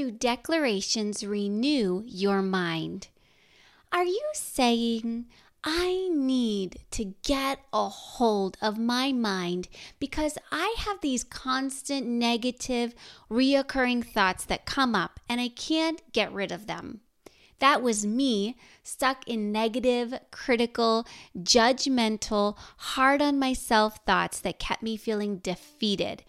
do 0.00 0.10
declarations 0.10 1.26
renew 1.26 2.02
your 2.06 2.40
mind? 2.40 3.08
Are 3.92 4.04
you 4.04 4.22
saying, 4.32 5.26
I 5.62 6.08
need 6.10 6.78
to 6.92 7.12
get 7.22 7.58
a 7.70 7.90
hold 7.90 8.56
of 8.62 8.78
my 8.78 9.12
mind 9.12 9.68
because 9.98 10.38
I 10.50 10.74
have 10.78 11.02
these 11.02 11.22
constant 11.22 12.06
negative, 12.06 12.94
reoccurring 13.30 14.06
thoughts 14.06 14.46
that 14.46 14.64
come 14.64 14.94
up 14.94 15.20
and 15.28 15.38
I 15.38 15.48
can't 15.48 16.00
get 16.14 16.32
rid 16.32 16.50
of 16.50 16.66
them. 16.66 17.00
That 17.58 17.82
was 17.82 18.06
me 18.06 18.56
stuck 18.82 19.28
in 19.28 19.52
negative, 19.52 20.14
critical, 20.30 21.06
judgmental, 21.38 22.56
hard 22.78 23.20
on 23.20 23.38
myself 23.38 23.98
thoughts 24.06 24.40
that 24.40 24.58
kept 24.58 24.82
me 24.82 24.96
feeling 24.96 25.36
defeated, 25.36 26.24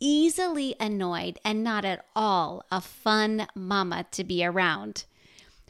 easily 0.00 0.74
annoyed, 0.80 1.38
and 1.44 1.64
not 1.64 1.84
at 1.84 2.04
all 2.14 2.64
a 2.70 2.80
fun 2.80 3.46
mama 3.54 4.06
to 4.12 4.24
be 4.24 4.44
around. 4.44 5.04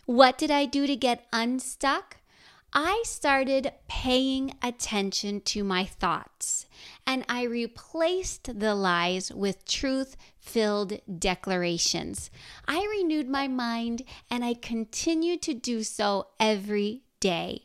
What 0.06 0.38
did 0.38 0.50
I 0.50 0.66
do 0.66 0.86
to 0.86 0.96
get 0.96 1.26
unstuck? 1.32 2.18
I 2.72 3.02
started 3.06 3.72
paying 3.88 4.54
attention 4.62 5.40
to 5.42 5.64
my 5.64 5.84
thoughts 5.84 6.66
and 7.06 7.24
I 7.28 7.44
replaced 7.44 8.58
the 8.58 8.74
lies 8.74 9.32
with 9.32 9.64
truth 9.64 10.16
filled 10.38 11.00
declarations. 11.18 12.30
I 12.68 12.86
renewed 12.90 13.28
my 13.28 13.48
mind 13.48 14.02
and 14.30 14.44
I 14.44 14.54
continue 14.54 15.38
to 15.38 15.54
do 15.54 15.82
so 15.82 16.28
every 16.38 17.02
day. 17.18 17.62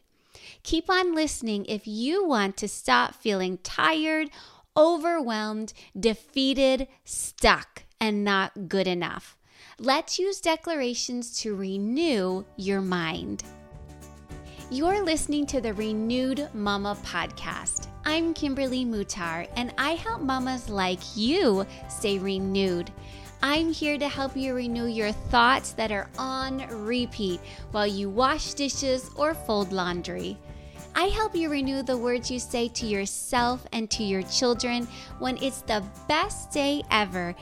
Keep 0.63 0.89
on 0.89 1.13
listening 1.13 1.65
if 1.65 1.85
you 1.85 2.25
want 2.25 2.55
to 2.57 2.67
stop 2.67 3.15
feeling 3.15 3.57
tired, 3.63 4.29
overwhelmed, 4.75 5.73
defeated, 5.99 6.87
stuck, 7.03 7.83
and 7.99 8.23
not 8.23 8.69
good 8.69 8.87
enough. 8.87 9.37
Let's 9.79 10.19
use 10.19 10.39
declarations 10.39 11.39
to 11.41 11.55
renew 11.55 12.45
your 12.55 12.81
mind. 12.81 13.43
You're 14.69 15.03
listening 15.03 15.45
to 15.47 15.59
the 15.59 15.73
Renewed 15.73 16.47
Mama 16.53 16.97
podcast. 17.03 17.87
I'm 18.05 18.33
Kimberly 18.33 18.85
Mutar, 18.85 19.47
and 19.57 19.73
I 19.77 19.91
help 19.91 20.21
mamas 20.21 20.69
like 20.69 20.99
you 21.15 21.65
stay 21.89 22.19
renewed. 22.19 22.89
I'm 23.43 23.73
here 23.73 23.97
to 23.97 24.07
help 24.07 24.37
you 24.37 24.53
renew 24.53 24.85
your 24.85 25.11
thoughts 25.11 25.73
that 25.73 25.91
are 25.91 26.09
on 26.17 26.65
repeat 26.85 27.41
while 27.71 27.87
you 27.87 28.09
wash 28.09 28.53
dishes 28.53 29.09
or 29.15 29.33
fold 29.33 29.73
laundry. 29.73 30.37
I 30.95 31.05
help 31.05 31.35
you 31.35 31.49
renew 31.49 31.83
the 31.83 31.97
words 31.97 32.29
you 32.29 32.39
say 32.39 32.67
to 32.69 32.85
yourself 32.85 33.65
and 33.71 33.89
to 33.91 34.03
your 34.03 34.23
children 34.23 34.87
when 35.19 35.37
it's 35.37 35.61
the 35.61 35.83
best 36.07 36.51
day 36.51 36.83
ever 36.91 37.33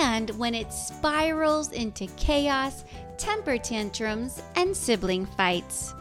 and 0.00 0.30
when 0.30 0.54
it 0.54 0.72
spirals 0.72 1.72
into 1.72 2.06
chaos, 2.16 2.84
temper 3.18 3.58
tantrums, 3.58 4.42
and 4.54 4.74
sibling 4.74 5.26
fights. 5.26 5.94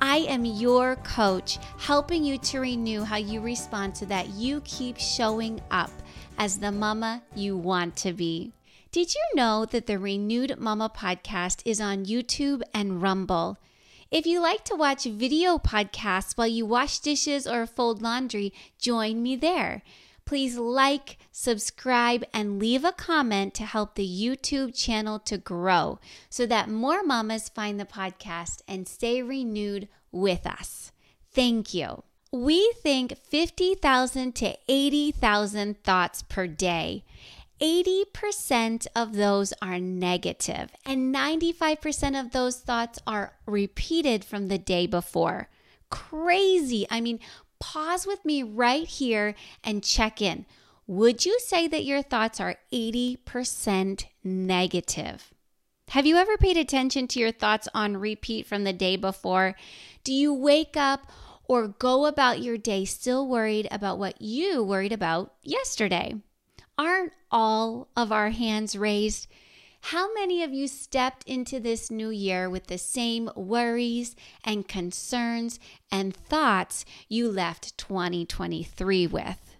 I 0.00 0.18
am 0.18 0.46
your 0.46 0.96
coach, 0.96 1.58
helping 1.78 2.24
you 2.24 2.38
to 2.38 2.60
renew 2.60 3.02
how 3.02 3.16
you 3.16 3.42
respond 3.42 3.98
so 3.98 4.06
that 4.06 4.30
you 4.30 4.62
keep 4.62 4.98
showing 4.98 5.60
up 5.70 5.90
as 6.38 6.58
the 6.58 6.72
mama 6.72 7.22
you 7.34 7.56
want 7.56 7.96
to 7.96 8.14
be. 8.14 8.52
Did 8.92 9.14
you 9.14 9.22
know 9.34 9.66
that 9.66 9.86
the 9.86 9.98
Renewed 9.98 10.58
Mama 10.58 10.90
podcast 10.92 11.60
is 11.66 11.82
on 11.82 12.06
YouTube 12.06 12.62
and 12.72 13.02
Rumble? 13.02 13.58
If 14.10 14.26
you 14.26 14.40
like 14.40 14.64
to 14.64 14.74
watch 14.74 15.04
video 15.04 15.58
podcasts 15.58 16.36
while 16.36 16.48
you 16.48 16.66
wash 16.66 16.98
dishes 16.98 17.46
or 17.46 17.66
fold 17.66 18.02
laundry, 18.02 18.52
join 18.78 19.22
me 19.22 19.36
there 19.36 19.82
please 20.30 20.56
like, 20.56 21.18
subscribe, 21.32 22.24
and 22.32 22.60
leave 22.60 22.84
a 22.84 22.92
comment 22.92 23.52
to 23.52 23.64
help 23.64 23.96
the 23.96 24.06
YouTube 24.06 24.72
channel 24.72 25.18
to 25.18 25.36
grow 25.36 25.98
so 26.28 26.46
that 26.46 26.68
more 26.68 27.02
mamas 27.02 27.48
find 27.48 27.80
the 27.80 27.84
podcast 27.84 28.62
and 28.68 28.86
stay 28.86 29.20
renewed 29.20 29.88
with 30.12 30.46
us. 30.46 30.92
Thank 31.32 31.74
you. 31.74 32.04
We 32.30 32.72
think 32.80 33.18
50,000 33.18 34.36
to 34.36 34.56
80,000 34.68 35.82
thoughts 35.82 36.22
per 36.22 36.46
day. 36.46 37.02
80% 37.60 38.86
of 38.96 39.14
those 39.14 39.52
are 39.60 39.78
negative, 39.78 40.70
and 40.84 41.14
95% 41.14 42.18
of 42.18 42.32
those 42.32 42.58
thoughts 42.58 42.98
are 43.06 43.34
repeated 43.46 44.24
from 44.24 44.48
the 44.48 44.58
day 44.58 44.86
before. 44.86 45.48
Crazy. 45.90 46.86
I 46.90 47.00
mean, 47.00 47.20
pause 47.58 48.06
with 48.06 48.24
me 48.24 48.42
right 48.42 48.86
here 48.86 49.34
and 49.62 49.84
check 49.84 50.22
in. 50.22 50.46
Would 50.86 51.24
you 51.24 51.38
say 51.38 51.68
that 51.68 51.84
your 51.84 52.02
thoughts 52.02 52.40
are 52.40 52.56
80% 52.72 54.06
negative? 54.24 55.32
Have 55.90 56.06
you 56.06 56.16
ever 56.16 56.36
paid 56.36 56.56
attention 56.56 57.08
to 57.08 57.20
your 57.20 57.32
thoughts 57.32 57.68
on 57.74 57.96
repeat 57.96 58.46
from 58.46 58.64
the 58.64 58.72
day 58.72 58.96
before? 58.96 59.54
Do 60.02 60.12
you 60.12 60.32
wake 60.32 60.76
up 60.76 61.10
or 61.44 61.68
go 61.68 62.06
about 62.06 62.40
your 62.40 62.56
day 62.56 62.84
still 62.84 63.26
worried 63.28 63.68
about 63.70 63.98
what 63.98 64.22
you 64.22 64.62
worried 64.62 64.92
about 64.92 65.34
yesterday? 65.42 66.14
Aren't 66.80 67.12
all 67.30 67.88
of 67.94 68.10
our 68.10 68.30
hands 68.30 68.74
raised? 68.74 69.26
How 69.82 70.14
many 70.14 70.42
of 70.42 70.54
you 70.54 70.66
stepped 70.66 71.24
into 71.24 71.60
this 71.60 71.90
new 71.90 72.08
year 72.08 72.48
with 72.48 72.68
the 72.68 72.78
same 72.78 73.28
worries 73.36 74.16
and 74.42 74.66
concerns 74.66 75.60
and 75.92 76.16
thoughts 76.16 76.86
you 77.06 77.30
left 77.30 77.76
2023 77.76 79.06
with? 79.08 79.56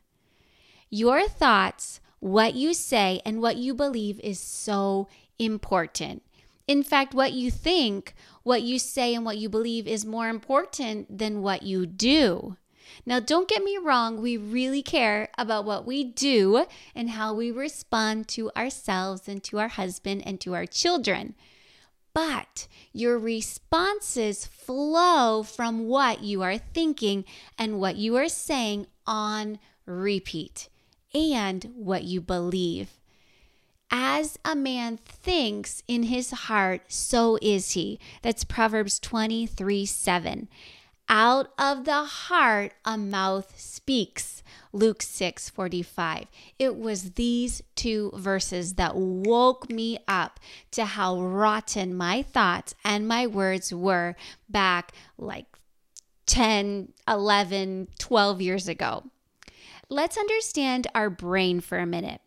Your 0.88 1.28
thoughts, 1.28 2.00
what 2.20 2.54
you 2.54 2.72
say, 2.72 3.20
and 3.26 3.42
what 3.42 3.58
you 3.58 3.74
believe 3.74 4.18
is 4.20 4.40
so 4.40 5.06
important. 5.38 6.22
In 6.66 6.82
fact, 6.82 7.12
what 7.12 7.34
you 7.34 7.50
think, 7.50 8.14
what 8.44 8.62
you 8.62 8.78
say, 8.78 9.14
and 9.14 9.26
what 9.26 9.36
you 9.36 9.50
believe 9.50 9.86
is 9.86 10.06
more 10.06 10.30
important 10.30 11.18
than 11.18 11.42
what 11.42 11.64
you 11.64 11.84
do. 11.84 12.56
Now, 13.06 13.20
don't 13.20 13.48
get 13.48 13.64
me 13.64 13.78
wrong, 13.78 14.20
we 14.20 14.36
really 14.36 14.82
care 14.82 15.28
about 15.38 15.64
what 15.64 15.86
we 15.86 16.04
do 16.04 16.66
and 16.94 17.10
how 17.10 17.34
we 17.34 17.50
respond 17.50 18.28
to 18.28 18.50
ourselves 18.56 19.28
and 19.28 19.42
to 19.44 19.58
our 19.58 19.68
husband 19.68 20.22
and 20.26 20.40
to 20.40 20.54
our 20.54 20.66
children. 20.66 21.34
But 22.12 22.66
your 22.92 23.18
responses 23.18 24.46
flow 24.46 25.42
from 25.42 25.86
what 25.86 26.22
you 26.22 26.42
are 26.42 26.58
thinking 26.58 27.24
and 27.56 27.78
what 27.80 27.96
you 27.96 28.16
are 28.16 28.28
saying 28.28 28.86
on 29.06 29.58
repeat 29.86 30.68
and 31.14 31.64
what 31.74 32.04
you 32.04 32.20
believe. 32.20 32.90
As 33.90 34.38
a 34.44 34.54
man 34.54 34.98
thinks 34.98 35.82
in 35.88 36.04
his 36.04 36.30
heart, 36.30 36.82
so 36.88 37.38
is 37.42 37.72
he. 37.72 37.98
That's 38.22 38.44
Proverbs 38.44 39.00
23 39.00 39.84
7. 39.84 40.48
Out 41.12 41.48
of 41.58 41.86
the 41.86 42.04
heart, 42.04 42.72
a 42.84 42.96
mouth 42.96 43.58
speaks. 43.58 44.44
Luke 44.72 45.02
6 45.02 45.50
45. 45.50 46.26
It 46.56 46.76
was 46.76 47.14
these 47.14 47.64
two 47.74 48.12
verses 48.14 48.74
that 48.74 48.94
woke 48.94 49.68
me 49.68 49.98
up 50.06 50.38
to 50.70 50.84
how 50.84 51.20
rotten 51.20 51.96
my 51.96 52.22
thoughts 52.22 52.76
and 52.84 53.08
my 53.08 53.26
words 53.26 53.74
were 53.74 54.14
back 54.48 54.92
like 55.18 55.46
10, 56.26 56.92
11, 57.08 57.88
12 57.98 58.40
years 58.40 58.68
ago. 58.68 59.02
Let's 59.88 60.16
understand 60.16 60.86
our 60.94 61.10
brain 61.10 61.58
for 61.58 61.78
a 61.78 61.86
minute. 61.86 62.20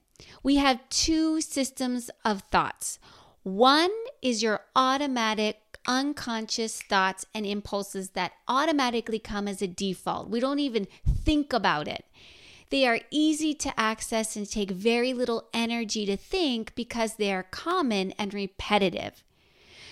We 0.43 0.57
have 0.57 0.89
two 0.89 1.39
systems 1.39 2.09
of 2.25 2.41
thoughts. 2.51 2.99
One 3.43 3.91
is 4.21 4.43
your 4.43 4.59
automatic 4.75 5.62
unconscious 5.85 6.81
thoughts 6.81 7.25
and 7.33 7.45
impulses 7.45 8.11
that 8.11 8.33
automatically 8.47 9.19
come 9.19 9.47
as 9.47 9.61
a 9.61 9.67
default. 9.67 10.29
We 10.29 10.39
don't 10.39 10.59
even 10.59 10.87
think 11.07 11.53
about 11.53 11.87
it. 11.87 12.05
They 12.69 12.87
are 12.87 13.01
easy 13.11 13.53
to 13.55 13.79
access 13.79 14.35
and 14.35 14.49
take 14.49 14.71
very 14.71 15.13
little 15.13 15.47
energy 15.53 16.05
to 16.07 16.17
think 16.17 16.73
because 16.75 17.15
they 17.15 17.31
are 17.31 17.43
common 17.43 18.11
and 18.13 18.33
repetitive. 18.33 19.23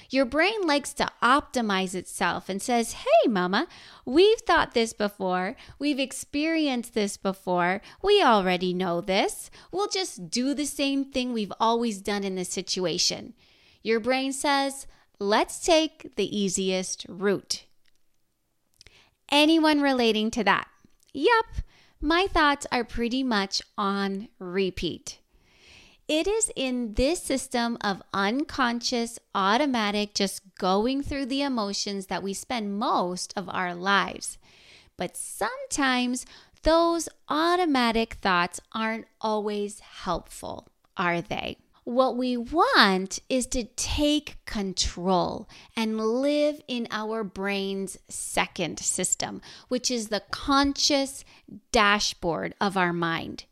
Your 0.10 0.26
brain 0.26 0.68
likes 0.68 0.94
to 0.96 1.08
optimize 1.24 1.96
itself 1.96 2.50
and 2.50 2.62
says, 2.62 2.94
Hey, 2.94 3.30
mama, 3.30 3.68
we've 4.04 4.40
thought 4.40 4.74
this 4.74 4.92
before. 4.92 5.56
We've 5.80 6.00
experienced 6.00 6.94
this 6.94 7.16
before. 7.16 7.82
We 8.04 8.22
already 8.22 8.74
know 8.74 9.00
this. 9.00 9.50
We'll 9.72 9.88
just 9.88 10.30
do 10.30 10.54
the 10.54 10.66
same 10.66 11.06
thing 11.06 11.32
we've 11.32 11.54
always 11.62 12.02
done 12.02 12.26
in 12.26 12.36
this 12.36 12.50
situation. 12.50 13.34
Your 13.84 14.02
brain 14.02 14.34
says, 14.34 14.86
Let's 15.22 15.64
take 15.64 16.16
the 16.16 16.36
easiest 16.36 17.06
route. 17.08 17.66
Anyone 19.30 19.80
relating 19.80 20.32
to 20.32 20.44
that? 20.46 20.68
Yep, 21.14 21.46
my 22.02 22.26
thoughts 22.26 22.66
are 22.72 22.84
pretty 22.84 23.22
much 23.22 23.62
on 23.78 24.30
repeat. 24.40 25.20
It 26.08 26.26
is 26.26 26.52
in 26.56 26.96
this 26.96 27.22
system 27.22 27.78
of 27.82 28.02
unconscious, 28.12 29.20
automatic, 29.36 30.16
just 30.16 30.56
going 30.56 31.04
through 31.04 31.28
the 31.28 31.44
emotions 31.44 32.08
that 32.08 32.24
we 32.24 32.34
spend 32.34 32.80
most 32.80 33.32
of 33.38 33.48
our 33.48 33.76
lives. 33.76 34.40
But 34.98 35.16
sometimes 35.16 36.26
those 36.64 37.08
automatic 37.30 38.16
thoughts 38.16 38.60
aren't 38.74 39.06
always 39.22 39.82
helpful, 39.82 40.70
are 40.98 41.22
they? 41.22 41.58
What 41.84 42.16
we 42.16 42.38
want 42.38 43.20
is 43.28 43.48
to 43.48 43.64
take 43.64 44.38
control 44.46 45.50
and 45.76 46.00
live 46.00 46.62
in 46.68 46.88
our 46.92 47.24
brain's 47.24 47.98
second 48.08 48.80
system, 48.80 49.42
which 49.68 49.90
is 49.90 50.10
the 50.10 50.22
conscious 50.30 51.26
dashboard 51.72 52.54
of 52.62 52.78
our 52.78 52.94
mind. 52.94 53.46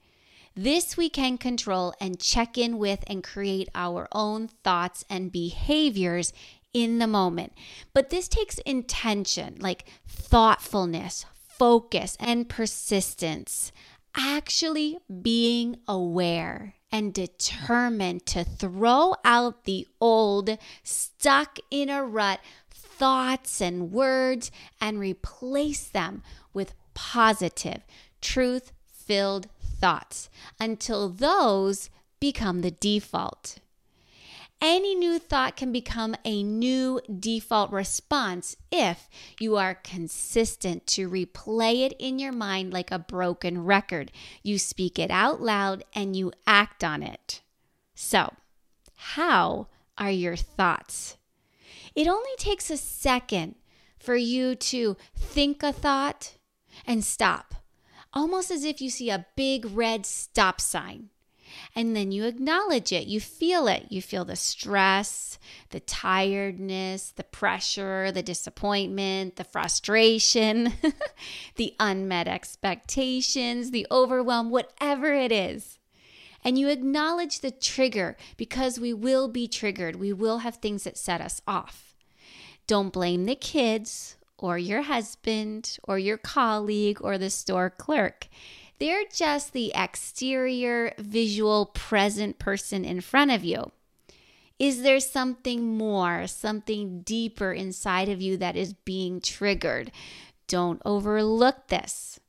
This 0.56 0.96
we 0.96 1.10
can 1.10 1.40
control 1.40 1.96
and 2.00 2.20
check 2.20 2.56
in 2.56 2.78
with 2.78 3.04
and 3.08 3.24
create 3.24 3.70
our 3.74 4.08
own 4.12 4.50
thoughts 4.64 5.04
and 5.10 5.32
behaviors 5.32 6.32
in 6.72 7.00
the 7.00 7.08
moment. 7.08 7.54
But 7.96 8.12
this 8.12 8.28
takes 8.28 8.60
intention, 8.60 9.56
like 9.60 9.86
thoughtfulness, 10.08 11.26
focus, 11.34 12.16
and 12.20 12.48
persistence. 12.48 13.72
Actually 14.16 15.00
being 15.22 15.78
aware 15.88 16.76
and 16.92 17.14
determined 17.14 18.26
to 18.26 18.44
throw 18.44 19.16
out 19.24 19.66
the 19.66 19.88
old, 20.02 20.58
stuck 20.84 21.60
in 21.70 21.90
a 21.90 22.04
rut 22.04 22.40
thoughts 22.72 23.62
and 23.62 23.92
words 23.92 24.52
and 24.82 25.00
replace 25.00 25.88
them 25.88 26.22
with 26.54 26.74
positive, 26.94 27.82
truth 28.22 28.72
filled 28.92 29.48
thoughts 29.62 30.30
until 30.60 31.10
those 31.10 31.90
become 32.20 32.62
the 32.62 32.72
default 32.72 33.60
any 34.62 34.94
new 34.94 35.20
thought 35.20 35.56
can 35.56 35.72
become 35.72 36.16
a 36.26 36.44
new 36.44 37.00
default 37.20 37.72
response 37.72 38.58
if 38.72 39.10
you 39.40 39.56
are 39.56 39.76
consistent 39.76 40.86
to 40.88 41.10
replay 41.10 41.86
it 41.86 41.94
in 41.98 42.20
your 42.20 42.34
mind 42.34 42.74
like 42.74 42.92
a 42.92 43.00
broken 43.00 43.64
record. 43.64 44.12
You 44.44 44.60
speak 44.60 45.00
it 45.00 45.12
out 45.12 45.42
loud 45.42 45.84
and 45.94 46.16
you 46.16 46.34
act 46.46 46.84
on 46.84 47.04
it. 47.04 47.42
So, 47.96 48.34
how 48.96 49.68
are 49.98 50.12
your 50.12 50.36
thoughts? 50.36 51.18
It 51.96 52.08
only 52.08 52.36
takes 52.38 52.70
a 52.70 52.78
second 52.78 53.56
for 53.98 54.16
you 54.16 54.56
to 54.56 54.98
think 55.16 55.64
a 55.64 55.72
thought 55.72 56.36
and 56.86 57.04
stop, 57.04 57.56
almost 58.14 58.52
as 58.52 58.64
if 58.64 58.82
you 58.82 58.90
see 58.90 59.10
a 59.10 59.26
big 59.36 59.66
red 59.72 60.06
stop 60.06 60.60
sign 60.60 61.10
and 61.76 61.96
then 61.96 62.12
you 62.12 62.26
acknowledge 62.26 62.92
it. 62.92 63.08
You 63.08 63.20
feel 63.20 63.68
it. 63.68 63.86
You 63.90 64.02
feel 64.02 64.26
the 64.26 64.36
stress, 64.36 65.40
the 65.70 65.80
tiredness, 65.80 67.12
the 67.12 67.24
pressure, 67.24 68.12
the 68.12 68.24
disappointment, 68.24 69.36
the 69.36 69.44
frustration, 69.44 70.74
the 71.56 71.76
unmet 71.80 72.28
expectations, 72.28 73.72
the 73.72 73.88
overwhelm, 73.92 74.50
whatever 74.50 75.14
it 75.14 75.32
is. 75.32 75.80
And 76.44 76.58
you 76.58 76.70
acknowledge 76.70 77.40
the 77.40 77.52
trigger 77.52 78.16
because 78.38 78.80
we 78.80 78.94
will 78.94 79.28
be 79.28 79.48
triggered. 79.48 79.98
We 79.98 80.14
will 80.14 80.40
have 80.40 80.56
things 80.56 80.84
that 80.84 80.98
set 80.98 81.22
us 81.22 81.42
off. 81.48 81.96
Don't 82.66 82.94
blame 82.94 83.26
the 83.26 83.36
kids 83.36 84.16
or 84.38 84.58
your 84.58 84.84
husband 84.84 85.78
or 85.84 86.00
your 86.00 86.18
colleague 86.18 87.00
or 87.02 87.18
the 87.18 87.30
store 87.30 87.70
clerk. 87.70 88.28
They're 88.80 89.04
just 89.14 89.52
the 89.52 89.74
exterior, 89.76 90.94
visual, 90.98 91.68
present 91.68 92.40
person 92.40 92.86
in 92.86 93.02
front 93.02 93.32
of 93.32 93.44
you. 93.44 93.72
Is 94.58 94.82
there 94.82 95.00
something 95.00 95.78
more, 95.78 96.28
something 96.28 97.02
deeper 97.02 97.54
inside 97.54 98.10
of 98.10 98.22
you 98.22 98.38
that 98.38 98.56
is 98.56 98.74
being 98.74 99.22
triggered? 99.22 99.92
Don't 100.48 100.82
overlook 100.86 101.68
this. 101.68 102.20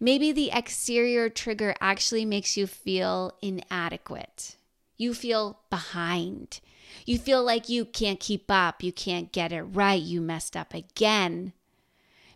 Maybe 0.00 0.32
the 0.32 0.50
exterior 0.50 1.28
trigger 1.28 1.74
actually 1.80 2.24
makes 2.24 2.56
you 2.56 2.66
feel 2.66 3.32
inadequate. 3.40 4.56
You 4.96 5.14
feel 5.14 5.60
behind. 5.70 6.60
You 7.06 7.18
feel 7.18 7.42
like 7.42 7.68
you 7.68 7.84
can't 7.84 8.20
keep 8.20 8.50
up. 8.50 8.82
You 8.82 8.92
can't 8.92 9.32
get 9.32 9.52
it 9.52 9.62
right. 9.62 10.00
You 10.00 10.20
messed 10.20 10.56
up 10.56 10.74
again. 10.74 11.52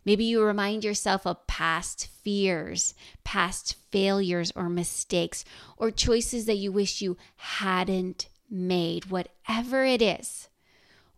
Maybe 0.06 0.24
you 0.24 0.40
remind 0.42 0.84
yourself 0.84 1.26
of 1.26 1.48
past 1.48 2.06
fears, 2.22 2.94
past 3.24 3.74
failures 3.90 4.52
or 4.54 4.68
mistakes, 4.68 5.44
or 5.76 5.90
choices 5.90 6.46
that 6.46 6.58
you 6.58 6.70
wish 6.70 7.02
you 7.02 7.16
hadn't 7.36 8.28
made, 8.48 9.06
whatever 9.06 9.84
it 9.84 10.00
is. 10.00 10.48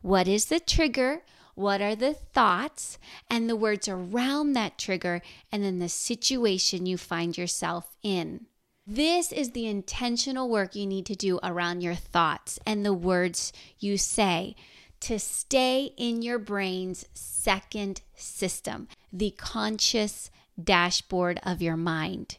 What 0.00 0.26
is 0.26 0.46
the 0.46 0.58
trigger? 0.58 1.20
What 1.54 1.82
are 1.82 1.94
the 1.94 2.14
thoughts 2.14 2.98
and 3.28 3.48
the 3.48 3.56
words 3.56 3.88
around 3.88 4.54
that 4.54 4.78
trigger, 4.78 5.20
and 5.52 5.62
then 5.62 5.80
the 5.80 5.88
situation 5.90 6.86
you 6.86 6.96
find 6.96 7.36
yourself 7.36 7.94
in? 8.02 8.46
This 8.86 9.32
is 9.32 9.50
the 9.50 9.66
intentional 9.66 10.48
work 10.48 10.74
you 10.74 10.86
need 10.86 11.04
to 11.06 11.14
do 11.14 11.38
around 11.42 11.82
your 11.82 11.94
thoughts 11.94 12.58
and 12.64 12.86
the 12.86 12.94
words 12.94 13.52
you 13.78 13.98
say 13.98 14.56
to 15.00 15.18
stay 15.18 15.92
in 15.96 16.22
your 16.22 16.38
brain's 16.38 17.06
second 17.14 18.02
system, 18.14 18.88
the 19.12 19.30
conscious 19.30 20.30
dashboard 20.62 21.40
of 21.42 21.62
your 21.62 21.76
mind. 21.76 22.38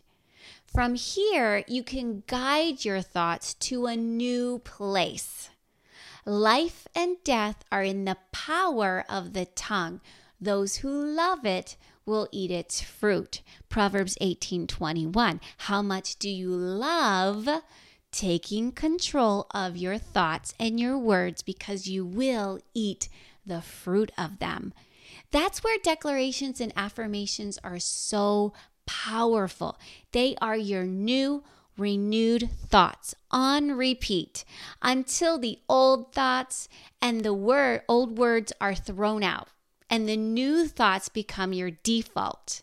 From 0.66 0.96
here, 0.96 1.64
you 1.68 1.84
can 1.84 2.24
guide 2.28 2.86
your 2.86 3.02
thoughts 3.02 3.54
to 3.56 3.86
a 3.86 3.96
new 3.96 4.60
place. 4.60 5.50
Life 6.26 6.88
and 6.94 7.18
death 7.24 7.64
are 7.72 7.84
in 7.84 8.06
the 8.06 8.18
power 8.32 9.04
of 9.10 9.34
the 9.34 9.46
tongue. 9.46 10.02
Those 10.40 10.78
who 10.78 10.90
love 10.90 11.46
it 11.46 11.76
will 12.06 12.28
eat 12.32 12.52
its 12.52 12.82
fruit. 12.82 13.42
Proverbs 13.68 14.18
18:21. 14.22 15.40
How 15.58 15.82
much 15.82 16.18
do 16.18 16.30
you 16.30 16.50
love 16.50 17.48
taking 18.12 18.72
control 18.72 19.48
of 19.52 19.78
your 19.78 19.98
thoughts 19.98 20.54
and 20.60 20.80
your 20.80 20.98
words 20.98 21.42
because 21.42 21.88
you 21.88 22.06
will 22.06 22.60
eat 22.74 23.10
the 23.46 23.62
fruit 23.62 24.12
of 24.18 24.40
them. 24.40 24.74
That's 25.32 25.64
where 25.64 25.78
declarations 25.84 26.60
and 26.60 26.74
affirmations 26.76 27.60
are 27.64 27.80
so 27.80 28.54
powerful. 28.86 29.78
They 30.12 30.36
are 30.42 30.58
your 30.58 30.84
new, 30.84 31.44
renewed 31.78 32.50
thoughts 32.68 33.16
on 33.32 33.74
repeat 33.74 34.44
until 34.82 35.38
the 35.38 35.60
old 35.70 36.14
thoughts 36.14 36.68
and 37.02 37.22
the 37.22 37.34
word 37.34 37.84
old 37.88 38.18
words 38.18 38.52
are 38.60 38.76
thrown 38.76 39.24
out 39.24 39.48
and 39.90 40.08
the 40.08 40.18
new 40.18 40.68
thoughts 40.68 41.10
become 41.10 41.54
your 41.54 41.72
default. 41.72 42.62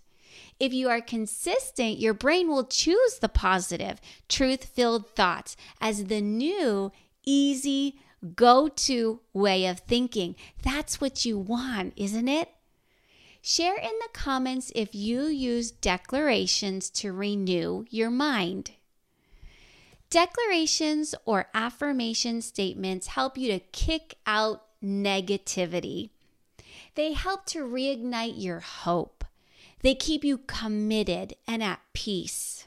If 0.59 0.73
you 0.73 0.89
are 0.89 1.01
consistent, 1.01 1.99
your 1.99 2.15
brain 2.15 2.49
will 2.49 2.65
choose 2.65 3.19
the 3.19 3.29
positive, 3.29 4.01
truth 4.29 4.65
filled 4.65 5.11
thoughts 5.11 5.57
as 5.81 6.05
the 6.05 6.21
new, 6.21 6.93
easy, 7.25 7.99
go 8.35 8.69
to 8.69 9.21
way 9.33 9.67
of 9.67 9.81
thinking. 9.81 10.35
That's 10.63 11.01
what 11.01 11.25
you 11.25 11.39
want, 11.39 11.93
isn't 11.97 12.29
it? 12.29 12.51
Share 13.43 13.77
in 13.77 13.93
the 14.01 14.09
comments 14.13 14.73
if 14.75 14.95
you 14.95 15.27
use 15.27 15.71
declarations 15.71 16.91
to 16.91 17.13
renew 17.13 17.85
your 17.91 18.11
mind. 18.11 18.73
Declarations 20.11 21.15
or 21.25 21.49
affirmation 21.55 22.41
statements 22.41 23.09
help 23.09 23.37
you 23.37 23.53
to 23.53 23.59
kick 23.59 24.15
out 24.27 24.65
negativity. 24.83 26.11
They 26.95 27.13
help 27.13 27.45
to 27.47 27.65
reignite 27.65 28.35
your 28.37 28.61
hope. 28.61 29.16
They 29.83 29.95
keep 29.95 30.25
you 30.25 30.39
committed 30.39 31.35
and 31.47 31.63
at 31.63 31.81
peace. 31.93 32.67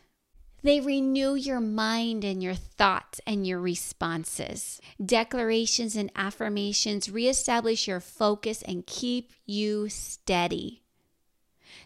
They 0.61 0.81
renew 0.81 1.35
your 1.35 1.61
mind 1.61 2.25
and 2.25 2.43
your 2.43 2.53
thoughts 2.53 3.21
and 3.25 3.47
your 3.47 3.59
responses. 3.59 4.81
Declarations 5.03 5.95
and 5.95 6.11
affirmations 6.15 7.09
reestablish 7.09 7.87
your 7.87 8.01
focus 8.01 8.61
and 8.63 8.85
keep 8.85 9.31
you 9.45 9.87
steady. 9.87 10.83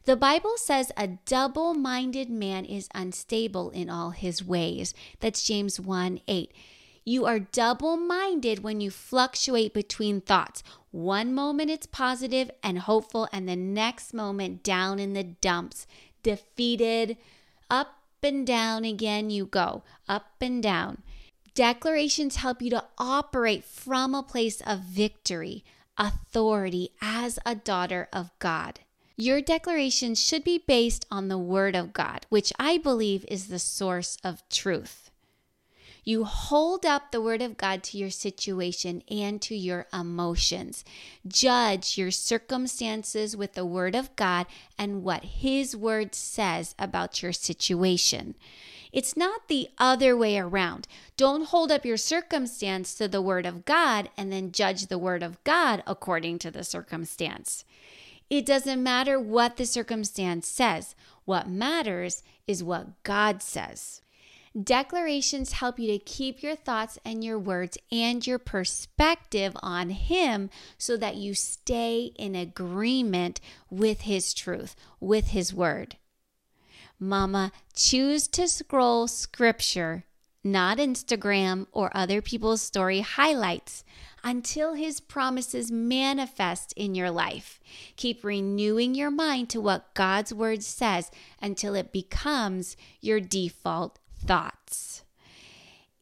The 0.06 0.16
Bible 0.16 0.58
says 0.58 0.92
a 0.98 1.08
double 1.26 1.74
minded 1.74 2.30
man 2.30 2.66
is 2.66 2.90
unstable 2.96 3.70
in 3.70 3.90
all 3.90 4.10
his 4.10 4.44
ways. 4.44 4.94
That's 5.20 5.44
James 5.44 5.80
1 5.80 6.22
8. 6.28 6.52
You 7.06 7.26
are 7.26 7.40
double 7.40 7.98
minded 7.98 8.64
when 8.64 8.82
you 8.82 8.90
fluctuate 8.90 9.74
between 9.74 10.22
thoughts. 10.22 10.64
One 10.94 11.34
moment 11.34 11.72
it's 11.72 11.88
positive 11.88 12.52
and 12.62 12.78
hopeful, 12.78 13.28
and 13.34 13.50
the 13.50 13.56
next 13.56 14.14
moment 14.14 14.62
down 14.62 15.00
in 15.00 15.14
the 15.14 15.24
dumps, 15.24 15.88
defeated. 16.22 17.18
Up 17.68 17.96
and 18.22 18.46
down 18.46 18.86
again 18.86 19.32
you 19.32 19.48
go, 19.48 19.82
up 20.08 20.36
and 20.40 20.62
down. 20.62 21.02
Declarations 21.56 22.36
help 22.36 22.62
you 22.62 22.70
to 22.70 22.86
operate 23.00 23.64
from 23.64 24.14
a 24.14 24.22
place 24.22 24.62
of 24.62 24.82
victory, 24.82 25.64
authority 25.98 26.92
as 27.02 27.40
a 27.44 27.56
daughter 27.56 28.08
of 28.14 28.30
God. 28.38 28.82
Your 29.18 29.42
declarations 29.42 30.22
should 30.22 30.44
be 30.44 30.60
based 30.60 31.08
on 31.10 31.28
the 31.28 31.40
Word 31.40 31.76
of 31.76 31.92
God, 31.92 32.28
which 32.30 32.54
I 32.60 32.78
believe 32.78 33.26
is 33.28 33.48
the 33.48 33.58
source 33.58 34.20
of 34.24 34.48
truth. 34.48 35.10
You 36.04 36.26
hold 36.26 36.86
up 36.86 37.12
the 37.12 37.22
word 37.22 37.42
of 37.42 37.58
God 37.58 37.84
to 37.84 37.98
your 37.98 38.10
situation 38.10 39.04
and 39.10 39.42
to 39.42 39.56
your 39.56 39.88
emotions. 39.94 40.84
Judge 41.28 41.98
your 41.98 42.12
circumstances 42.12 43.38
with 43.38 43.54
the 43.54 43.66
word 43.66 43.96
of 43.96 44.16
God 44.16 44.48
and 44.78 45.04
what 45.04 45.24
his 45.24 45.76
word 45.76 46.14
says 46.14 46.76
about 46.78 47.24
your 47.24 47.34
situation. 47.34 48.36
It's 48.94 49.18
not 49.18 49.48
the 49.48 49.70
other 49.80 50.16
way 50.16 50.38
around. 50.38 50.88
Don't 51.18 51.48
hold 51.48 51.72
up 51.72 51.84
your 51.84 51.98
circumstance 51.98 52.94
to 52.94 53.08
the 53.08 53.24
Word 53.24 53.48
of 53.48 53.66
God 53.66 54.10
and 54.16 54.32
then 54.32 54.52
judge 54.52 54.86
the 54.86 55.00
Word 55.00 55.24
of 55.24 55.44
God 55.44 55.82
according 55.88 56.38
to 56.40 56.52
the 56.52 56.64
circumstance. 56.64 57.66
It 58.30 58.46
doesn't 58.46 58.84
matter 58.84 59.20
what 59.20 59.58
the 59.58 59.66
circumstance 59.66 60.48
says. 60.48 60.94
What 61.26 61.50
matters 61.50 62.22
is 62.46 62.64
what 62.64 63.02
God 63.02 63.42
says. 63.42 64.03
Declarations 64.62 65.54
help 65.54 65.80
you 65.80 65.92
to 65.92 65.98
keep 65.98 66.44
your 66.44 66.56
thoughts 66.56 67.00
and 67.04 67.24
your 67.24 67.40
words 67.40 67.76
and 67.92 68.26
your 68.26 68.38
perspective 68.38 69.54
on 69.64 69.90
Him 69.90 70.52
so 70.78 70.96
that 70.98 71.16
you 71.16 71.34
stay 71.34 72.12
in 72.18 72.36
agreement 72.36 73.42
with 73.72 74.02
His 74.02 74.32
truth, 74.32 74.76
with 75.00 75.30
His 75.30 75.56
word. 75.56 75.98
Mama, 77.00 77.52
choose 77.76 78.28
to 78.28 78.48
scroll 78.48 79.08
scripture, 79.08 80.06
not 80.44 80.78
Instagram 80.78 81.66
or 81.72 81.90
other 81.96 82.22
people's 82.22 82.62
story 82.62 83.02
highlights, 83.02 83.84
until 84.24 84.76
His 84.76 85.00
promises 85.00 85.72
manifest 85.72 86.74
in 86.74 86.94
your 86.94 87.10
life. 87.10 87.60
Keep 87.96 88.24
renewing 88.24 88.94
your 88.94 89.12
mind 89.12 89.50
to 89.50 89.60
what 89.60 89.96
God's 89.96 90.32
word 90.32 90.62
says 90.62 91.10
until 91.42 91.74
it 91.74 91.92
becomes 91.92 92.78
your 93.02 93.20
default 93.20 93.98
thoughts. 94.26 95.04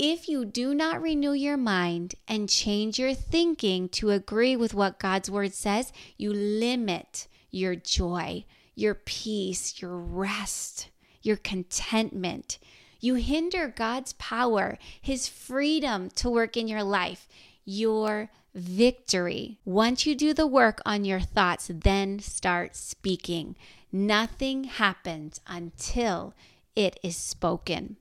If 0.04 0.28
you 0.28 0.46
do 0.46 0.74
not 0.74 1.02
renew 1.02 1.34
your 1.34 1.58
mind 1.58 2.16
and 2.28 2.50
change 2.50 2.98
your 2.98 3.14
thinking 3.14 3.88
to 3.90 4.10
agree 4.10 4.56
with 4.56 4.74
what 4.74 4.98
God's 4.98 5.30
word 5.30 5.54
says, 5.54 5.94
you 6.18 6.34
limit 6.34 7.28
your 7.52 7.76
joy, 7.76 8.46
your 8.74 8.96
peace, 8.96 9.80
your 9.80 9.96
rest, 9.98 10.90
your 11.22 11.38
contentment. 11.38 12.58
You 13.00 13.16
hinder 13.16 13.68
God's 13.68 14.14
power, 14.14 14.78
His 15.02 15.28
freedom 15.28 16.10
to 16.16 16.30
work 16.30 16.58
in 16.58 16.68
your 16.68 16.84
life, 16.84 17.28
your 17.64 18.32
victory. 18.56 19.60
Once 19.66 20.06
you 20.06 20.16
do 20.16 20.34
the 20.34 20.48
work 20.48 20.82
on 20.86 21.06
your 21.06 21.20
thoughts, 21.20 21.70
then 21.72 22.20
start 22.20 22.76
speaking. 22.76 23.56
Nothing 23.92 24.64
happens 24.64 25.42
until 25.46 26.34
it 26.76 27.00
is 27.04 27.16
spoken. 27.16 27.98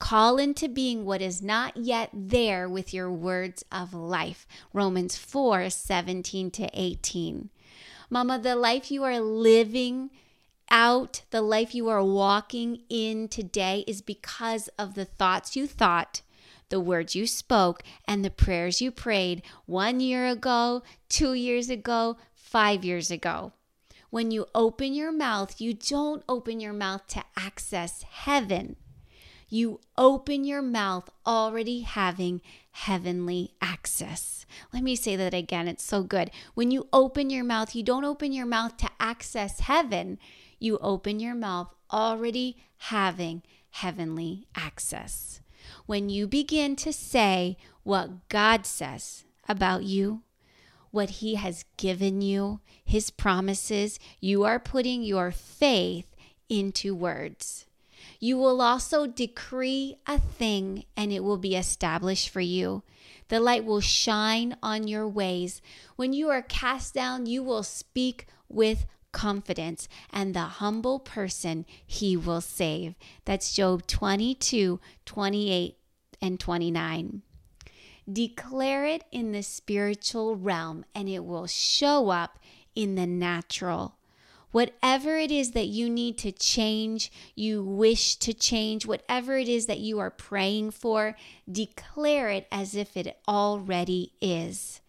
Call 0.00 0.38
into 0.38 0.66
being 0.66 1.04
what 1.04 1.20
is 1.20 1.42
not 1.42 1.76
yet 1.76 2.08
there 2.12 2.68
with 2.68 2.92
your 2.94 3.12
words 3.12 3.64
of 3.70 3.92
life. 3.92 4.46
Romans 4.72 5.16
4 5.16 5.68
17 5.68 6.50
to 6.52 6.70
18. 6.72 7.50
Mama, 8.08 8.38
the 8.38 8.56
life 8.56 8.90
you 8.90 9.04
are 9.04 9.20
living 9.20 10.10
out, 10.70 11.22
the 11.30 11.42
life 11.42 11.74
you 11.74 11.88
are 11.90 12.02
walking 12.02 12.80
in 12.88 13.28
today 13.28 13.84
is 13.86 14.00
because 14.00 14.68
of 14.78 14.94
the 14.94 15.04
thoughts 15.04 15.54
you 15.54 15.66
thought, 15.66 16.22
the 16.70 16.80
words 16.80 17.14
you 17.14 17.26
spoke, 17.26 17.82
and 18.08 18.24
the 18.24 18.30
prayers 18.30 18.80
you 18.80 18.90
prayed 18.90 19.42
one 19.66 20.00
year 20.00 20.26
ago, 20.26 20.82
two 21.10 21.34
years 21.34 21.68
ago, 21.68 22.16
five 22.32 22.84
years 22.86 23.10
ago. 23.10 23.52
When 24.08 24.30
you 24.30 24.46
open 24.54 24.94
your 24.94 25.12
mouth, 25.12 25.60
you 25.60 25.74
don't 25.74 26.24
open 26.26 26.58
your 26.58 26.72
mouth 26.72 27.06
to 27.08 27.22
access 27.36 28.02
heaven 28.02 28.76
you 29.50 29.80
open 29.98 30.44
your 30.44 30.62
mouth 30.62 31.10
already 31.26 31.80
having 31.80 32.40
heavenly 32.70 33.52
access. 33.60 34.46
Let 34.72 34.82
me 34.82 34.96
say 34.96 35.16
that 35.16 35.34
again. 35.34 35.68
It's 35.68 35.84
so 35.84 36.02
good. 36.02 36.30
When 36.54 36.70
you 36.70 36.88
open 36.92 37.30
your 37.30 37.44
mouth, 37.44 37.74
you 37.74 37.82
don't 37.82 38.04
open 38.04 38.32
your 38.32 38.46
mouth 38.46 38.76
to 38.78 38.88
access 38.98 39.60
heaven, 39.60 40.18
you 40.58 40.78
open 40.78 41.20
your 41.20 41.34
mouth 41.34 41.74
already 41.92 42.56
having 42.78 43.42
heavenly 43.70 44.46
access. 44.54 45.40
When 45.86 46.08
you 46.08 46.26
begin 46.26 46.76
to 46.76 46.92
say 46.92 47.56
what 47.82 48.28
God 48.28 48.66
says 48.66 49.24
about 49.48 49.82
you, 49.82 50.22
what 50.90 51.10
He 51.10 51.34
has 51.34 51.64
given 51.76 52.20
you, 52.20 52.60
His 52.84 53.10
promises, 53.10 53.98
you 54.20 54.44
are 54.44 54.58
putting 54.58 55.02
your 55.02 55.30
faith 55.30 56.14
into 56.48 56.94
words. 56.94 57.66
You 58.20 58.36
will 58.36 58.60
also 58.60 59.06
decree 59.06 59.96
a 60.06 60.18
thing, 60.18 60.84
and 60.94 61.10
it 61.10 61.24
will 61.24 61.38
be 61.38 61.56
established 61.56 62.28
for 62.28 62.42
you. 62.42 62.82
The 63.28 63.40
light 63.40 63.64
will 63.64 63.80
shine 63.80 64.56
on 64.62 64.86
your 64.86 65.08
ways. 65.08 65.62
When 65.96 66.12
you 66.12 66.28
are 66.28 66.42
cast 66.42 66.92
down, 66.92 67.24
you 67.24 67.42
will 67.42 67.62
speak 67.62 68.26
with 68.48 68.86
confidence, 69.12 69.88
and 70.12 70.34
the 70.34 70.60
humble 70.60 70.98
person 70.98 71.64
he 71.86 72.14
will 72.14 72.42
save. 72.42 72.94
That's 73.24 73.54
Job 73.54 73.86
22 73.86 74.80
28 75.06 75.76
and 76.20 76.38
29. 76.38 77.22
Declare 78.12 78.86
it 78.86 79.04
in 79.10 79.32
the 79.32 79.42
spiritual 79.42 80.36
realm, 80.36 80.84
and 80.94 81.08
it 81.08 81.24
will 81.24 81.46
show 81.46 82.10
up 82.10 82.38
in 82.74 82.96
the 82.96 83.06
natural. 83.06 83.96
Whatever 84.52 85.16
it 85.16 85.30
is 85.30 85.52
that 85.52 85.68
you 85.68 85.88
need 85.88 86.18
to 86.18 86.32
change, 86.32 87.12
you 87.34 87.62
wish 87.62 88.16
to 88.16 88.34
change, 88.34 88.84
whatever 88.84 89.38
it 89.38 89.48
is 89.48 89.66
that 89.66 89.78
you 89.78 89.98
are 90.00 90.10
praying 90.10 90.72
for, 90.72 91.16
declare 91.50 92.28
it 92.30 92.48
as 92.50 92.74
if 92.74 92.96
it 92.96 93.16
already 93.28 94.12
is. 94.20 94.80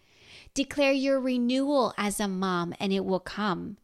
Declare 0.54 0.94
your 0.94 1.20
renewal 1.20 1.94
as 1.98 2.20
a 2.20 2.28
mom 2.28 2.74
and 2.80 2.92
it 2.92 3.06
will 3.06 3.20
come. 3.20 3.78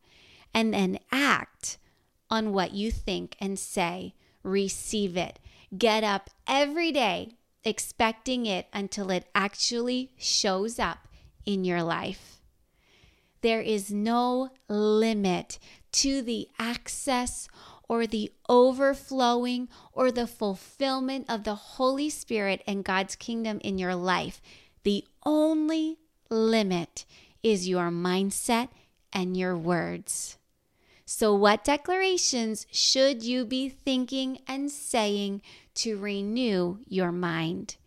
And 0.53 0.73
then 0.73 0.99
act 1.11 1.77
on 2.29 2.51
what 2.51 2.73
you 2.73 2.91
think 2.91 3.35
and 3.39 3.59
say. 3.59 4.15
Receive 4.43 5.15
it. 5.15 5.39
Get 5.77 6.03
up 6.03 6.29
every 6.47 6.91
day 6.91 7.33
expecting 7.63 8.45
it 8.45 8.67
until 8.73 9.11
it 9.11 9.27
actually 9.35 10.11
shows 10.17 10.79
up 10.79 11.07
in 11.45 11.63
your 11.63 11.83
life. 11.83 12.36
There 13.47 13.61
is 13.61 13.93
no 13.93 14.49
limit 14.67 15.57
to 15.93 16.21
the 16.21 16.49
access 16.59 17.47
or 17.87 18.05
the 18.05 18.29
overflowing 18.49 19.69
or 19.93 20.11
the 20.11 20.27
fulfillment 20.27 21.27
of 21.29 21.45
the 21.45 21.55
Holy 21.55 22.09
Spirit 22.09 22.61
and 22.67 22.83
God's 22.83 23.15
kingdom 23.15 23.61
in 23.63 23.77
your 23.77 23.95
life. 23.95 24.41
The 24.83 25.05
only 25.25 25.95
limit 26.29 27.05
is 27.41 27.69
your 27.69 27.89
mindset 27.89 28.67
and 29.13 29.37
your 29.37 29.55
words. 29.55 30.37
So, 31.05 31.33
what 31.33 31.63
declarations 31.63 32.67
should 32.69 33.23
you 33.23 33.45
be 33.45 33.69
thinking 33.69 34.39
and 34.45 34.69
saying 34.69 35.41
to 35.75 35.97
renew 35.97 36.79
your 36.85 37.13
mind? 37.13 37.77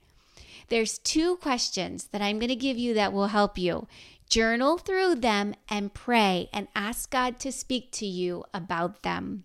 There's 0.70 0.98
two 0.98 1.36
questions 1.36 2.06
that 2.12 2.22
I'm 2.22 2.38
going 2.38 2.48
to 2.48 2.56
give 2.56 2.78
you 2.78 2.94
that 2.94 3.12
will 3.12 3.26
help 3.26 3.58
you. 3.58 3.88
Journal 4.30 4.78
through 4.78 5.16
them 5.16 5.56
and 5.68 5.92
pray 5.92 6.48
and 6.52 6.68
ask 6.72 7.10
God 7.10 7.40
to 7.40 7.50
speak 7.50 7.90
to 7.92 8.06
you 8.06 8.44
about 8.54 9.02
them. 9.02 9.42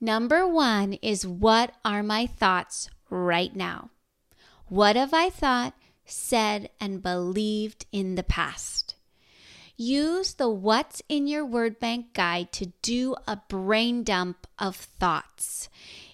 Number 0.00 0.46
one 0.46 0.92
is 1.02 1.26
what 1.26 1.74
are 1.84 2.04
my 2.04 2.26
thoughts 2.26 2.88
right 3.10 3.54
now? 3.54 3.90
What 4.68 4.94
have 4.94 5.12
I 5.12 5.30
thought, 5.30 5.74
said, 6.04 6.70
and 6.80 7.02
believed 7.02 7.86
in 7.90 8.14
the 8.14 8.22
past? 8.22 8.94
Use 9.76 10.34
the 10.34 10.48
What's 10.48 11.02
in 11.08 11.26
Your 11.26 11.44
Word 11.44 11.80
Bank 11.80 12.12
guide 12.12 12.52
to 12.52 12.66
do 12.82 13.16
a 13.26 13.40
brain 13.48 14.04
dump 14.04 14.46
of 14.60 14.76
thoughts. 14.76 15.68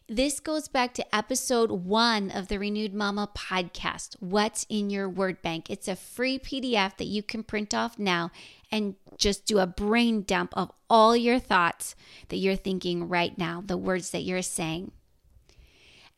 This 0.08 0.38
goes 0.38 0.68
back 0.68 0.92
to 0.94 1.16
episode 1.16 1.70
one 1.70 2.30
of 2.30 2.48
the 2.48 2.58
Renewed 2.58 2.92
Mama 2.92 3.26
podcast 3.34 4.16
What's 4.20 4.66
in 4.68 4.90
Your 4.90 5.08
Word 5.08 5.40
Bank? 5.40 5.70
It's 5.70 5.88
a 5.88 5.96
free 5.96 6.38
PDF 6.38 6.98
that 6.98 7.06
you 7.06 7.22
can 7.22 7.42
print 7.42 7.72
off 7.72 7.98
now 7.98 8.30
and 8.70 8.96
just 9.16 9.46
do 9.46 9.60
a 9.60 9.66
brain 9.66 10.20
dump 10.20 10.52
of 10.58 10.70
all 10.90 11.16
your 11.16 11.38
thoughts 11.38 11.96
that 12.28 12.36
you're 12.36 12.54
thinking 12.54 13.08
right 13.08 13.38
now, 13.38 13.64
the 13.64 13.78
words 13.78 14.10
that 14.10 14.24
you're 14.24 14.42
saying. 14.42 14.92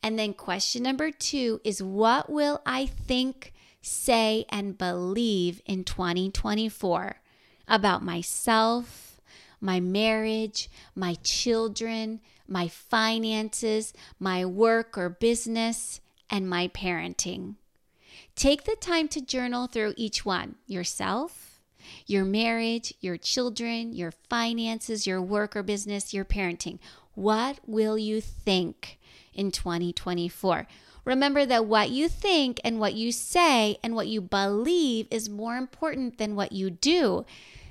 And 0.03 0.19
then 0.19 0.33
question 0.33 0.83
number 0.83 1.09
two 1.09 1.61
is 1.63 1.81
What 1.81 2.29
will 2.29 2.61
I 2.65 2.87
think, 2.87 3.53
say, 3.81 4.43
and 4.49 4.77
believe 4.77 5.61
in 5.65 5.85
2024 5.85 7.21
about 7.69 8.03
myself, 8.03 9.21
my 9.61 9.79
marriage, 9.79 10.69
my 10.93 11.15
children? 11.23 12.19
My 12.47 12.67
finances, 12.67 13.93
my 14.19 14.45
work 14.45 14.97
or 14.97 15.09
business, 15.09 16.01
and 16.29 16.49
my 16.49 16.67
parenting. 16.69 17.55
Take 18.35 18.63
the 18.65 18.75
time 18.75 19.07
to 19.09 19.21
journal 19.21 19.67
through 19.67 19.93
each 19.97 20.25
one 20.25 20.55
yourself, 20.67 21.59
your 22.05 22.25
marriage, 22.25 22.93
your 22.99 23.17
children, 23.17 23.93
your 23.93 24.11
finances, 24.11 25.07
your 25.07 25.21
work 25.21 25.55
or 25.55 25.63
business, 25.63 26.13
your 26.13 26.25
parenting. 26.25 26.79
What 27.15 27.59
will 27.65 27.97
you 27.97 28.21
think 28.21 28.99
in 29.33 29.51
2024? 29.51 30.67
Remember 31.03 31.45
that 31.45 31.65
what 31.65 31.89
you 31.89 32.09
think 32.09 32.59
and 32.63 32.79
what 32.79 32.93
you 32.93 33.11
say 33.11 33.77
and 33.81 33.95
what 33.95 34.07
you 34.07 34.19
believe 34.19 35.07
is 35.09 35.29
more 35.29 35.55
important 35.55 36.17
than 36.17 36.35
what 36.35 36.51
you 36.51 36.69
do. 36.69 37.25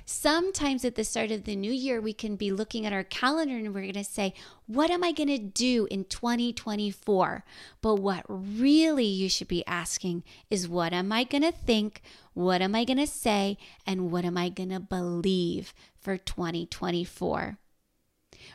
Sometimes 0.09 0.85
at 0.85 0.95
the 0.95 1.03
start 1.03 1.31
of 1.31 1.43
the 1.43 1.57
new 1.57 1.71
year, 1.71 1.99
we 1.99 2.13
can 2.13 2.37
be 2.37 2.49
looking 2.49 2.85
at 2.85 2.93
our 2.93 3.03
calendar 3.03 3.57
and 3.57 3.75
we're 3.75 3.81
going 3.81 3.93
to 3.95 4.05
say, 4.05 4.33
What 4.65 4.89
am 4.89 5.03
I 5.03 5.11
going 5.11 5.27
to 5.27 5.37
do 5.37 5.85
in 5.91 6.05
2024? 6.05 7.43
But 7.81 7.95
what 7.95 8.23
really 8.29 9.03
you 9.03 9.27
should 9.27 9.49
be 9.49 9.67
asking 9.67 10.23
is, 10.49 10.65
What 10.65 10.93
am 10.93 11.11
I 11.11 11.25
going 11.25 11.41
to 11.41 11.51
think? 11.51 12.01
What 12.33 12.61
am 12.61 12.73
I 12.73 12.85
going 12.85 12.99
to 12.99 13.05
say? 13.05 13.57
And 13.85 14.09
what 14.09 14.23
am 14.23 14.37
I 14.37 14.47
going 14.47 14.69
to 14.69 14.79
believe 14.79 15.73
for 15.99 16.17
2024? 16.17 17.57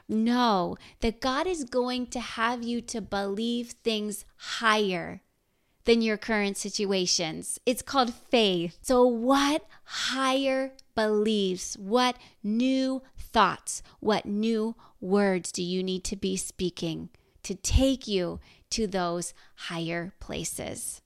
Know 0.08 0.78
that 1.00 1.20
God 1.20 1.46
is 1.46 1.64
going 1.64 2.06
to 2.06 2.20
have 2.20 2.62
you 2.62 2.80
to 2.80 3.02
believe 3.02 3.72
things 3.72 4.24
higher 4.36 5.20
than 5.84 6.02
your 6.02 6.16
current 6.16 6.56
situations. 6.56 7.58
It's 7.66 7.82
called 7.82 8.14
faith. 8.14 8.78
So, 8.82 9.06
what 9.06 9.66
higher 9.84 10.72
beliefs, 10.94 11.76
what 11.76 12.16
new 12.42 13.02
thoughts, 13.18 13.82
what 14.00 14.26
new 14.26 14.74
words 15.00 15.52
do 15.52 15.62
you 15.62 15.82
need 15.82 16.04
to 16.04 16.16
be 16.16 16.36
speaking 16.36 17.08
to 17.42 17.54
take 17.54 18.06
you 18.06 18.40
to 18.70 18.86
those 18.86 19.34
higher 19.54 20.14
places? 20.20 21.00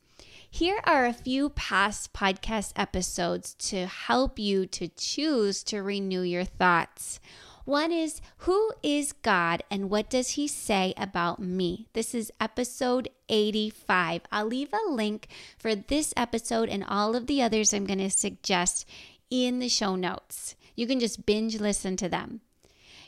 Here 0.50 0.80
are 0.84 1.04
a 1.04 1.12
few 1.12 1.50
past 1.50 2.12
podcast 2.12 2.72
episodes 2.76 3.54
to 3.68 3.86
help 3.86 4.38
you 4.38 4.64
to 4.66 4.88
choose 4.88 5.62
to 5.64 5.82
renew 5.82 6.22
your 6.22 6.44
thoughts. 6.44 7.20
One 7.66 7.90
is 7.90 8.20
Who 8.46 8.70
is 8.84 9.12
God 9.12 9.64
and 9.72 9.90
what 9.90 10.08
does 10.08 10.30
He 10.30 10.46
say 10.46 10.94
about 10.96 11.40
me? 11.40 11.88
This 11.94 12.14
is 12.14 12.30
episode 12.40 13.08
85. 13.28 14.20
I'll 14.30 14.46
leave 14.46 14.72
a 14.72 14.88
link 14.88 15.26
for 15.58 15.74
this 15.74 16.14
episode 16.16 16.68
and 16.68 16.84
all 16.84 17.16
of 17.16 17.26
the 17.26 17.42
others 17.42 17.74
I'm 17.74 17.84
going 17.84 17.98
to 17.98 18.08
suggest 18.08 18.88
in 19.30 19.58
the 19.58 19.68
show 19.68 19.96
notes. 19.96 20.54
You 20.76 20.86
can 20.86 21.00
just 21.00 21.26
binge 21.26 21.58
listen 21.58 21.96
to 21.96 22.08
them. 22.08 22.40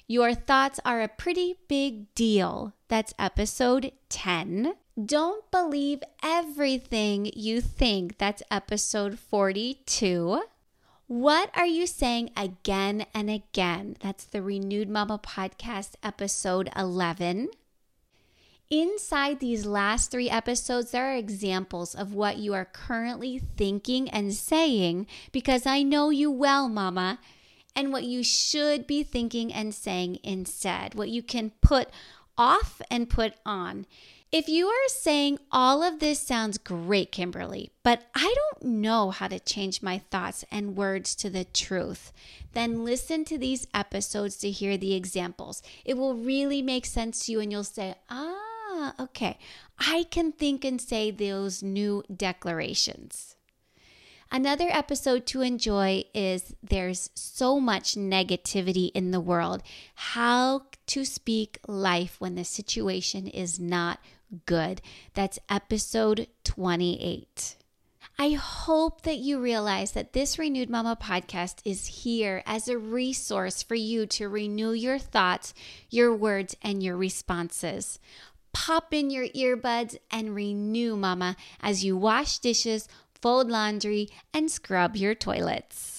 Your 0.08 0.34
thoughts 0.34 0.80
are 0.84 1.02
a 1.02 1.06
pretty 1.06 1.54
big 1.68 2.12
deal. 2.16 2.74
That's 2.88 3.14
episode 3.16 3.92
10. 4.08 4.74
Don't 5.06 5.48
believe 5.52 6.02
everything 6.20 7.30
you 7.32 7.60
think. 7.60 8.18
That's 8.18 8.42
episode 8.50 9.20
42. 9.20 10.42
What 11.08 11.50
are 11.56 11.64
you 11.64 11.86
saying 11.86 12.32
again 12.36 13.06
and 13.14 13.30
again? 13.30 13.96
That's 14.00 14.24
the 14.24 14.42
Renewed 14.42 14.90
Mama 14.90 15.18
Podcast, 15.18 15.92
episode 16.02 16.68
11. 16.76 17.48
Inside 18.68 19.40
these 19.40 19.64
last 19.64 20.10
three 20.10 20.28
episodes, 20.28 20.90
there 20.90 21.10
are 21.10 21.16
examples 21.16 21.94
of 21.94 22.12
what 22.12 22.36
you 22.36 22.52
are 22.52 22.66
currently 22.66 23.38
thinking 23.38 24.10
and 24.10 24.34
saying 24.34 25.06
because 25.32 25.64
I 25.64 25.82
know 25.82 26.10
you 26.10 26.30
well, 26.30 26.68
Mama, 26.68 27.20
and 27.74 27.90
what 27.90 28.04
you 28.04 28.22
should 28.22 28.86
be 28.86 29.02
thinking 29.02 29.50
and 29.50 29.74
saying 29.74 30.18
instead, 30.22 30.94
what 30.94 31.08
you 31.08 31.22
can 31.22 31.52
put 31.62 31.88
off 32.36 32.82
and 32.90 33.08
put 33.08 33.32
on. 33.46 33.86
If 34.30 34.46
you 34.46 34.66
are 34.66 34.88
saying 34.88 35.38
all 35.50 35.82
of 35.82 36.00
this 36.00 36.20
sounds 36.20 36.58
great, 36.58 37.12
Kimberly, 37.12 37.70
but 37.82 38.02
I 38.14 38.34
don't 38.36 38.74
know 38.74 39.10
how 39.10 39.26
to 39.26 39.40
change 39.40 39.80
my 39.80 39.96
thoughts 40.10 40.44
and 40.50 40.76
words 40.76 41.14
to 41.16 41.30
the 41.30 41.44
truth, 41.44 42.12
then 42.52 42.84
listen 42.84 43.24
to 43.24 43.38
these 43.38 43.66
episodes 43.72 44.36
to 44.38 44.50
hear 44.50 44.76
the 44.76 44.94
examples. 44.94 45.62
It 45.82 45.96
will 45.96 46.14
really 46.14 46.60
make 46.60 46.84
sense 46.84 47.24
to 47.24 47.32
you, 47.32 47.40
and 47.40 47.50
you'll 47.50 47.64
say, 47.64 47.94
ah, 48.10 48.92
okay, 49.00 49.38
I 49.78 50.04
can 50.10 50.32
think 50.32 50.62
and 50.62 50.78
say 50.78 51.10
those 51.10 51.62
new 51.62 52.04
declarations. 52.14 53.34
Another 54.30 54.68
episode 54.68 55.24
to 55.28 55.40
enjoy 55.40 56.04
is 56.12 56.54
There's 56.62 57.08
So 57.14 57.58
Much 57.58 57.94
Negativity 57.94 58.90
in 58.92 59.10
the 59.10 59.20
World. 59.20 59.62
How 59.94 60.66
to 60.88 61.06
speak 61.06 61.58
life 61.66 62.16
when 62.18 62.34
the 62.34 62.44
situation 62.44 63.26
is 63.26 63.58
not 63.58 64.00
good. 64.46 64.80
That's 65.14 65.38
episode 65.48 66.28
28. 66.44 67.56
I 68.20 68.30
hope 68.30 69.02
that 69.02 69.18
you 69.18 69.40
realize 69.40 69.92
that 69.92 70.12
this 70.12 70.38
Renewed 70.38 70.68
Mama 70.68 70.96
podcast 71.00 71.60
is 71.64 71.86
here 71.86 72.42
as 72.46 72.68
a 72.68 72.78
resource 72.78 73.62
for 73.62 73.76
you 73.76 74.06
to 74.06 74.28
renew 74.28 74.72
your 74.72 74.98
thoughts, 74.98 75.54
your 75.88 76.14
words, 76.14 76.56
and 76.62 76.82
your 76.82 76.96
responses. 76.96 77.98
Pop 78.52 78.92
in 78.92 79.10
your 79.10 79.28
earbuds 79.28 79.96
and 80.10 80.34
renew, 80.34 80.96
Mama, 80.96 81.36
as 81.60 81.84
you 81.84 81.96
wash 81.96 82.38
dishes, 82.38 82.88
fold 83.20 83.48
laundry, 83.48 84.08
and 84.32 84.50
scrub 84.50 84.96
your 84.96 85.14
toilets. 85.14 85.97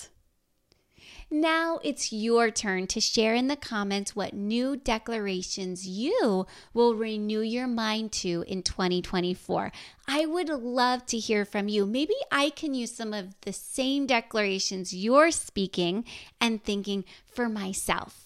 Now 1.32 1.80
it's 1.84 2.12
your 2.12 2.50
turn 2.50 2.88
to 2.88 3.00
share 3.00 3.36
in 3.36 3.48
the 3.48 3.56
comments 3.56 4.15
what 4.15 4.34
new 4.34 4.76
declarations 4.76 5.88
you 5.88 6.48
will 6.74 6.96
renew 6.96 7.42
your 7.42 7.68
mind 7.68 8.12
to 8.13 8.44
in 8.48 8.63
2024. 8.63 9.72
I 10.08 10.26
would 10.26 10.50
love 10.50 11.06
to 11.08 11.20
hear 11.20 11.46
from 11.46 11.68
you. 11.68 11.86
Maybe 11.86 12.15
I 12.32 12.50
can 12.50 12.74
use 12.74 12.92
some 12.92 13.13
of 13.13 13.36
the 13.42 13.54
same 13.54 14.08
declarations 14.08 14.92
you're 14.92 15.30
speaking 15.30 16.04
and 16.42 16.63
thinking 16.63 17.06
for 17.28 17.48
myself. 17.48 18.26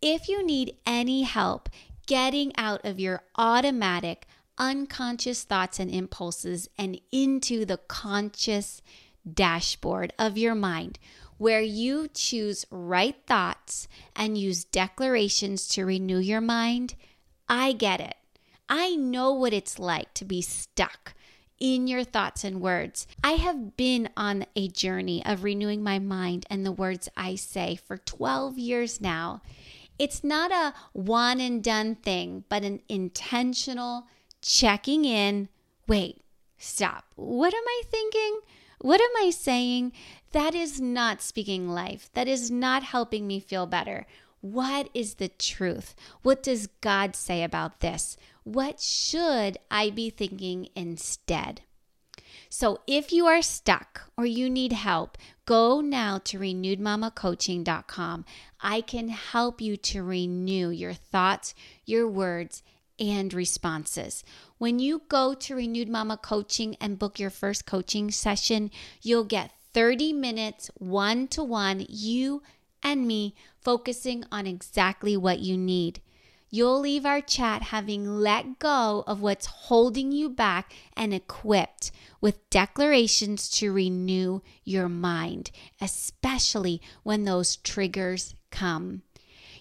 If 0.00 0.28
you 0.28 0.46
need 0.46 0.76
any 0.86 1.22
help 1.22 1.68
getting 2.06 2.52
out 2.56 2.84
of 2.84 3.00
your 3.00 3.22
automatic, 3.34 4.28
unconscious 4.56 5.42
thoughts 5.42 5.80
and 5.80 5.90
impulses 5.90 6.68
and 6.78 7.00
into 7.10 7.64
the 7.64 7.78
conscious 7.78 8.82
dashboard 9.32 10.12
of 10.18 10.38
your 10.38 10.54
mind, 10.54 10.98
where 11.44 11.60
you 11.60 12.08
choose 12.14 12.64
right 12.70 13.16
thoughts 13.26 13.86
and 14.16 14.38
use 14.38 14.64
declarations 14.64 15.68
to 15.68 15.84
renew 15.84 16.16
your 16.16 16.40
mind, 16.40 16.94
I 17.46 17.72
get 17.72 18.00
it. 18.00 18.16
I 18.66 18.96
know 18.96 19.30
what 19.30 19.52
it's 19.52 19.78
like 19.78 20.14
to 20.14 20.24
be 20.24 20.40
stuck 20.40 21.12
in 21.60 21.86
your 21.86 22.02
thoughts 22.02 22.44
and 22.44 22.62
words. 22.62 23.06
I 23.22 23.32
have 23.32 23.76
been 23.76 24.08
on 24.16 24.46
a 24.56 24.68
journey 24.68 25.22
of 25.26 25.44
renewing 25.44 25.82
my 25.82 25.98
mind 25.98 26.46
and 26.48 26.64
the 26.64 26.72
words 26.72 27.10
I 27.14 27.34
say 27.34 27.76
for 27.76 27.98
12 27.98 28.56
years 28.56 29.02
now. 29.02 29.42
It's 29.98 30.24
not 30.24 30.50
a 30.50 30.72
one 30.94 31.40
and 31.40 31.62
done 31.62 31.96
thing, 31.96 32.44
but 32.48 32.64
an 32.64 32.80
intentional 32.88 34.06
checking 34.40 35.04
in. 35.04 35.50
Wait, 35.86 36.22
stop. 36.56 37.04
What 37.16 37.52
am 37.52 37.64
I 37.66 37.82
thinking? 37.90 38.40
What 38.80 39.00
am 39.00 39.26
I 39.26 39.30
saying? 39.30 39.92
That 40.34 40.56
is 40.56 40.80
not 40.80 41.22
speaking 41.22 41.68
life. 41.68 42.10
That 42.14 42.26
is 42.26 42.50
not 42.50 42.82
helping 42.82 43.24
me 43.24 43.38
feel 43.38 43.66
better. 43.66 44.04
What 44.40 44.88
is 44.92 45.14
the 45.14 45.28
truth? 45.28 45.94
What 46.22 46.42
does 46.42 46.66
God 46.80 47.14
say 47.14 47.44
about 47.44 47.78
this? 47.78 48.16
What 48.42 48.80
should 48.80 49.58
I 49.70 49.90
be 49.90 50.10
thinking 50.10 50.70
instead? 50.74 51.60
So, 52.48 52.80
if 52.88 53.12
you 53.12 53.26
are 53.26 53.42
stuck 53.42 54.10
or 54.16 54.26
you 54.26 54.50
need 54.50 54.72
help, 54.72 55.18
go 55.46 55.80
now 55.80 56.18
to 56.24 56.40
renewedmamacoaching.com. 56.40 58.24
I 58.60 58.80
can 58.80 59.10
help 59.10 59.60
you 59.60 59.76
to 59.76 60.02
renew 60.02 60.70
your 60.70 60.94
thoughts, 60.94 61.54
your 61.84 62.08
words, 62.08 62.64
and 62.98 63.32
responses. 63.32 64.24
When 64.58 64.80
you 64.80 65.02
go 65.08 65.34
to 65.34 65.54
Renewed 65.54 65.88
Mama 65.88 66.16
Coaching 66.16 66.76
and 66.80 66.98
book 66.98 67.20
your 67.20 67.30
first 67.30 67.66
coaching 67.66 68.10
session, 68.10 68.72
you'll 69.00 69.22
get 69.22 69.52
30 69.74 70.12
minutes 70.12 70.70
one 70.78 71.28
to 71.28 71.42
one, 71.42 71.84
you 71.88 72.42
and 72.82 73.06
me 73.06 73.34
focusing 73.60 74.24
on 74.30 74.46
exactly 74.46 75.16
what 75.16 75.40
you 75.40 75.58
need. 75.58 76.00
You'll 76.48 76.78
leave 76.78 77.04
our 77.04 77.20
chat 77.20 77.62
having 77.62 78.20
let 78.20 78.60
go 78.60 79.02
of 79.08 79.20
what's 79.20 79.46
holding 79.46 80.12
you 80.12 80.30
back 80.30 80.72
and 80.96 81.12
equipped 81.12 81.90
with 82.20 82.48
declarations 82.48 83.48
to 83.58 83.72
renew 83.72 84.40
your 84.62 84.88
mind, 84.88 85.50
especially 85.80 86.80
when 87.02 87.24
those 87.24 87.56
triggers 87.56 88.36
come. 88.52 89.02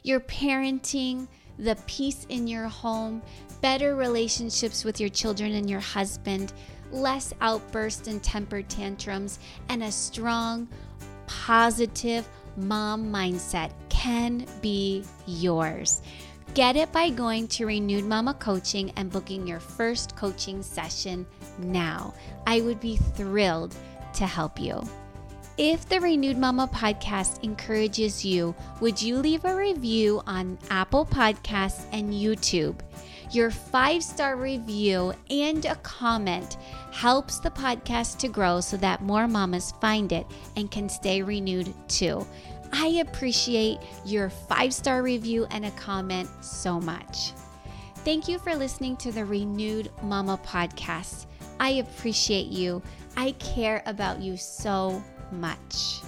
Your 0.04 0.20
parenting, 0.20 1.28
the 1.58 1.78
peace 1.88 2.28
in 2.30 2.48
your 2.48 2.68
home, 2.68 3.24
better 3.62 3.96
relationships 3.96 4.84
with 4.84 5.00
your 5.00 5.10
children 5.10 5.54
and 5.54 5.68
your 5.68 5.80
husband, 5.80 6.54
less 6.94 7.34
outbursts 7.42 8.08
and 8.08 8.24
temper 8.24 8.62
tantrums, 8.62 9.40
and 9.70 9.84
a 9.84 9.92
strong, 9.92 10.68
positive 11.28 12.28
mom 12.56 13.12
mindset 13.12 13.72
can 13.90 14.46
be 14.62 15.04
yours. 15.26 16.02
Get 16.54 16.76
it 16.76 16.92
by 16.92 17.10
going 17.10 17.48
to 17.50 17.66
Renewed 17.66 18.06
Mama 18.06 18.36
Coaching 18.36 18.92
and 18.96 19.12
booking 19.12 19.48
your 19.48 19.60
first 19.60 20.16
coaching 20.16 20.62
session 20.62 21.26
now. 21.58 22.14
I 22.46 22.62
would 22.62 22.80
be 22.80 22.98
thrilled 22.98 23.76
to 24.14 24.28
help 24.28 24.60
you. 24.60 24.82
If 25.58 25.88
the 25.88 26.00
Renewed 26.00 26.38
Mama 26.38 26.68
podcast 26.68 27.44
encourages 27.44 28.24
you, 28.26 28.56
would 28.82 29.02
you 29.02 29.18
leave 29.18 29.46
a 29.46 29.56
review 29.56 30.22
on 30.28 30.58
Apple 30.70 31.06
Podcasts 31.06 31.86
and 31.92 32.14
YouTube? 32.14 32.80
Your 33.34 33.50
five 33.50 34.04
star 34.04 34.36
review 34.36 35.12
and 35.32 35.66
a 35.66 35.76
comment 35.78 36.58
helps 36.92 37.40
the 37.40 37.50
podcast 37.50 38.20
to 38.20 38.28
grow 38.28 38.62
so 38.62 38.78
that 38.78 39.02
more 39.02 39.28
mamas 39.28 39.74
find 39.82 40.12
it 40.12 40.28
and 40.56 40.70
can 40.70 40.88
stay 40.88 41.24
renewed 41.24 41.74
too. 41.88 42.28
I 42.72 43.04
appreciate 43.08 43.80
your 44.06 44.30
five 44.30 44.72
star 44.72 45.02
review 45.02 45.48
and 45.50 45.66
a 45.66 45.72
comment 45.72 46.30
so 46.42 46.80
much. 46.80 47.32
Thank 48.06 48.28
you 48.28 48.38
for 48.38 48.54
listening 48.56 48.98
to 48.98 49.12
the 49.12 49.26
Renewed 49.26 49.90
Mama 50.04 50.40
podcast. 50.46 51.26
I 51.60 51.72
appreciate 51.72 52.48
you. 52.48 52.84
I 53.18 53.32
care 53.34 53.82
about 53.88 54.22
you 54.22 54.38
so 54.38 55.04
much. 55.32 56.02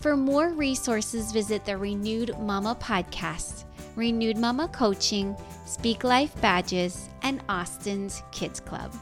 For 0.00 0.16
more 0.16 0.50
resources, 0.50 1.32
visit 1.32 1.64
the 1.64 1.76
Renewed 1.76 2.38
Mama 2.38 2.76
podcast, 2.78 3.64
Renewed 3.96 4.36
Mama 4.36 4.68
Coaching, 4.68 5.34
Speak 5.66 6.04
Life 6.04 6.40
Badges, 6.40 7.08
and 7.22 7.42
Austin's 7.48 8.22
Kids 8.30 8.60
Club. 8.60 8.94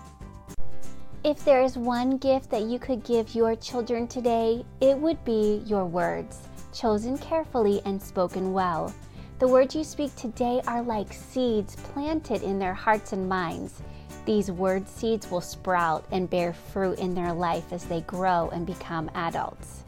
If 1.22 1.44
there 1.44 1.60
is 1.60 1.76
one 1.76 2.16
gift 2.16 2.50
that 2.50 2.62
you 2.62 2.78
could 2.78 3.04
give 3.04 3.34
your 3.34 3.54
children 3.54 4.08
today, 4.08 4.64
it 4.80 4.98
would 4.98 5.22
be 5.26 5.62
your 5.66 5.84
words, 5.84 6.48
chosen 6.72 7.18
carefully 7.18 7.82
and 7.84 8.02
spoken 8.02 8.54
well. 8.54 8.94
The 9.40 9.48
words 9.48 9.76
you 9.76 9.84
speak 9.84 10.16
today 10.16 10.62
are 10.66 10.80
like 10.80 11.12
seeds 11.12 11.76
planted 11.76 12.42
in 12.42 12.58
their 12.58 12.72
hearts 12.72 13.12
and 13.12 13.28
minds. 13.28 13.82
These 14.24 14.50
word 14.50 14.88
seeds 14.88 15.30
will 15.30 15.42
sprout 15.42 16.06
and 16.12 16.30
bear 16.30 16.54
fruit 16.54 16.98
in 16.98 17.14
their 17.14 17.34
life 17.34 17.74
as 17.74 17.84
they 17.84 18.00
grow 18.00 18.48
and 18.54 18.64
become 18.64 19.10
adults. 19.14 19.84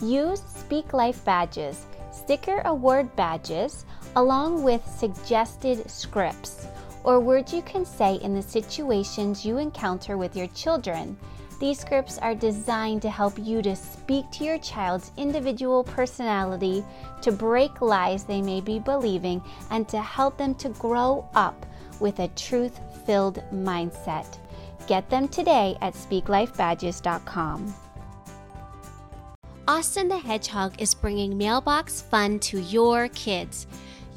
Use 0.00 0.42
Speak 0.42 0.92
Life 0.92 1.24
badges, 1.24 1.86
sticker 2.10 2.60
award 2.64 3.14
badges, 3.14 3.84
along 4.18 4.64
with 4.64 4.84
suggested 4.84 5.88
scripts 5.88 6.66
or 7.04 7.20
words 7.20 7.54
you 7.54 7.62
can 7.62 7.84
say 7.84 8.16
in 8.16 8.34
the 8.34 8.42
situations 8.42 9.46
you 9.46 9.58
encounter 9.58 10.18
with 10.18 10.34
your 10.34 10.48
children. 10.48 11.16
These 11.60 11.78
scripts 11.78 12.18
are 12.18 12.34
designed 12.34 13.00
to 13.02 13.10
help 13.10 13.38
you 13.38 13.62
to 13.62 13.76
speak 13.76 14.28
to 14.32 14.44
your 14.44 14.58
child's 14.58 15.12
individual 15.16 15.84
personality, 15.84 16.84
to 17.22 17.30
break 17.30 17.80
lies 17.80 18.24
they 18.24 18.42
may 18.42 18.60
be 18.60 18.80
believing, 18.80 19.40
and 19.70 19.88
to 19.88 20.02
help 20.02 20.36
them 20.36 20.56
to 20.56 20.68
grow 20.70 21.24
up 21.36 21.64
with 22.00 22.18
a 22.18 22.26
truth 22.28 22.80
filled 23.06 23.40
mindset. 23.52 24.36
Get 24.88 25.08
them 25.10 25.28
today 25.28 25.78
at 25.80 25.94
speaklifebadges.com. 25.94 27.72
Austin 29.68 30.08
the 30.08 30.18
Hedgehog 30.18 30.80
is 30.80 30.94
bringing 30.94 31.38
mailbox 31.38 32.00
fun 32.00 32.40
to 32.40 32.58
your 32.58 33.06
kids. 33.08 33.68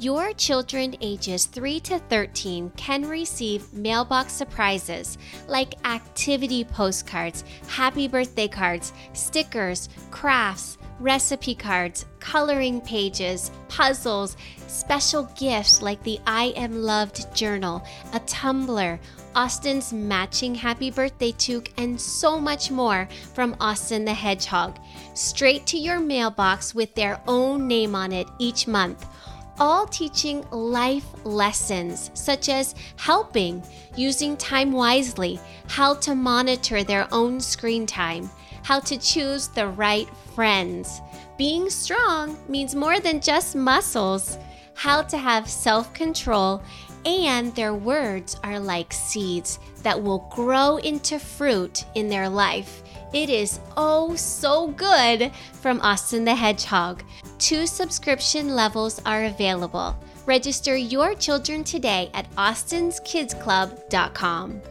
Your 0.02 0.32
children 0.32 0.96
ages 1.00 1.46
3 1.46 1.78
to 1.78 2.00
13 2.00 2.72
can 2.74 3.08
receive 3.08 3.72
mailbox 3.72 4.32
surprises 4.32 5.16
like 5.46 5.86
activity 5.86 6.64
postcards, 6.64 7.44
happy 7.68 8.08
birthday 8.08 8.48
cards, 8.48 8.92
stickers, 9.12 9.88
crafts, 10.10 10.76
recipe 10.98 11.54
cards, 11.54 12.06
coloring 12.18 12.80
pages, 12.80 13.52
puzzles, 13.68 14.36
special 14.66 15.30
gifts 15.38 15.82
like 15.82 16.02
the 16.02 16.18
I 16.26 16.46
Am 16.56 16.82
Loved 16.82 17.32
journal, 17.32 17.86
a 18.12 18.18
tumbler, 18.26 18.98
Austin's 19.36 19.92
matching 19.92 20.52
happy 20.52 20.90
birthday 20.90 21.30
toque, 21.30 21.70
and 21.76 22.00
so 22.00 22.40
much 22.40 22.72
more 22.72 23.08
from 23.34 23.54
Austin 23.60 24.04
the 24.04 24.14
Hedgehog, 24.14 24.80
straight 25.14 25.64
to 25.66 25.78
your 25.78 26.00
mailbox 26.00 26.74
with 26.74 26.92
their 26.96 27.20
own 27.28 27.68
name 27.68 27.94
on 27.94 28.10
it 28.10 28.26
each 28.40 28.66
month. 28.66 29.06
All 29.58 29.86
teaching 29.86 30.44
life 30.50 31.06
lessons 31.24 32.10
such 32.14 32.48
as 32.48 32.74
helping, 32.96 33.62
using 33.96 34.36
time 34.36 34.72
wisely, 34.72 35.38
how 35.68 35.94
to 35.96 36.14
monitor 36.14 36.82
their 36.82 37.06
own 37.12 37.40
screen 37.40 37.86
time, 37.86 38.30
how 38.62 38.80
to 38.80 38.98
choose 38.98 39.48
the 39.48 39.68
right 39.68 40.08
friends. 40.34 41.00
Being 41.36 41.68
strong 41.70 42.38
means 42.48 42.74
more 42.74 42.98
than 42.98 43.20
just 43.20 43.54
muscles, 43.54 44.38
how 44.74 45.02
to 45.02 45.18
have 45.18 45.48
self 45.48 45.92
control, 45.92 46.62
and 47.04 47.54
their 47.54 47.74
words 47.74 48.38
are 48.42 48.58
like 48.58 48.92
seeds 48.92 49.58
that 49.82 50.00
will 50.00 50.26
grow 50.30 50.78
into 50.78 51.18
fruit 51.18 51.84
in 51.94 52.08
their 52.08 52.28
life. 52.28 52.82
It 53.12 53.28
is 53.28 53.60
oh 53.76 54.16
so 54.16 54.68
good 54.68 55.30
from 55.60 55.82
Austin 55.82 56.24
the 56.24 56.34
Hedgehog. 56.34 57.04
Two 57.38 57.66
subscription 57.66 58.56
levels 58.56 59.02
are 59.04 59.24
available. 59.24 59.94
Register 60.24 60.74
your 60.76 61.14
children 61.14 61.62
today 61.62 62.10
at 62.14 62.30
austinskidsclub.com. 62.36 64.62